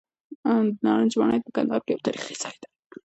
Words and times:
د 0.45 0.47
نارنج 0.85 1.13
ماڼۍ 1.19 1.39
په 1.43 1.51
کندهار 1.55 1.81
کې 1.85 1.91
یو 1.93 2.03
تاریخي 2.05 2.35
ځای 2.41 2.55
دی. 2.61 2.69